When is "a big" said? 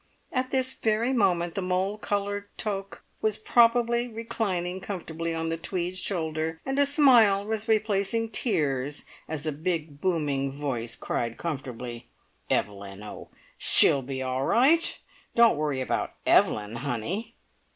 9.45-10.01